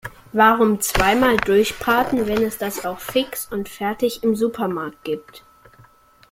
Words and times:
Warum 0.33 0.79
zweimal 0.81 1.37
durchbraten, 1.37 2.25
wenn 2.25 2.41
es 2.41 2.57
das 2.57 2.85
auch 2.85 2.97
fix 2.97 3.45
und 3.51 3.69
fertig 3.69 4.23
im 4.23 4.35
Supermarkt 4.35 5.03
gibt? 5.03 5.43